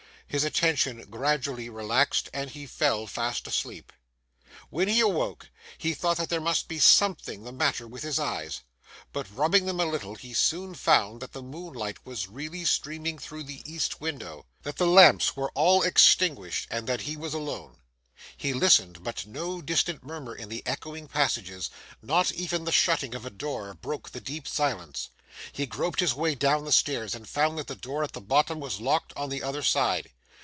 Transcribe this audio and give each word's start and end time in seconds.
His 0.33 0.45
attention 0.45 1.03
gradually 1.09 1.69
relaxed, 1.69 2.29
and 2.33 2.49
he 2.49 2.65
fell 2.65 3.05
fast 3.05 3.47
asleep. 3.47 3.91
When 4.69 4.87
he 4.87 5.01
awoke, 5.01 5.49
he 5.77 5.93
thought 5.93 6.15
there 6.29 6.39
must 6.39 6.69
be 6.69 6.79
something 6.79 7.43
the 7.43 7.51
matter 7.51 7.85
with 7.85 8.03
his 8.03 8.17
eyes; 8.17 8.61
but, 9.11 9.27
rubbing 9.29 9.65
them 9.65 9.81
a 9.81 9.85
little, 9.85 10.15
he 10.15 10.33
soon 10.33 10.73
found 10.73 11.21
that 11.21 11.33
the 11.33 11.43
moonlight 11.43 12.05
was 12.05 12.29
really 12.29 12.63
streaming 12.63 13.17
through 13.19 13.43
the 13.43 13.61
east 13.69 13.99
window, 13.99 14.45
that 14.63 14.77
the 14.77 14.87
lamps 14.87 15.35
were 15.35 15.51
all 15.51 15.83
extinguished, 15.83 16.65
and 16.71 16.87
that 16.87 17.01
he 17.01 17.17
was 17.17 17.33
alone. 17.33 17.79
He 18.37 18.53
listened, 18.53 19.03
but 19.03 19.25
no 19.27 19.61
distant 19.61 20.01
murmur 20.05 20.33
in 20.33 20.47
the 20.47 20.63
echoing 20.65 21.09
passages, 21.09 21.69
not 22.01 22.31
even 22.31 22.63
the 22.63 22.71
shutting 22.71 23.13
of 23.15 23.25
a 23.25 23.29
door, 23.29 23.73
broke 23.73 24.11
the 24.11 24.21
deep 24.21 24.47
silence; 24.47 25.09
he 25.51 25.65
groped 25.65 25.99
his 25.99 26.13
way 26.13 26.35
down 26.35 26.63
the 26.63 26.71
stairs, 26.71 27.13
and 27.13 27.27
found 27.27 27.57
that 27.57 27.67
the 27.67 27.75
door 27.75 28.01
at 28.01 28.13
the 28.13 28.21
bottom 28.21 28.61
was 28.61 28.79
locked 28.79 29.11
on 29.17 29.27
the 29.29 29.43
other 29.43 29.61
side. 29.61 30.09